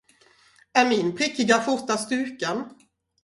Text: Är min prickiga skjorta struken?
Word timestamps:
Är 0.73 0.85
min 0.89 1.15
prickiga 1.17 1.59
skjorta 1.63 1.97
struken? 1.97 2.57